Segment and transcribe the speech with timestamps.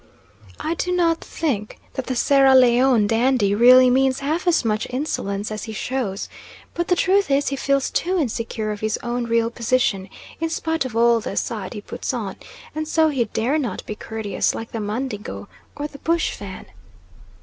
[0.59, 5.51] I do not think that the Sierra Leone dandy really means half as much insolence
[5.51, 6.27] as he shows;
[6.73, 10.09] but the truth is he feels too insecure of his own real position,
[10.39, 12.37] in spite of all the "side" he puts on,
[12.73, 16.65] and so he dare not be courteous like the Mandingo or the bush Fan.